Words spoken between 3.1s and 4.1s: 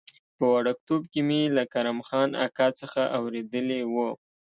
اورېدلي و.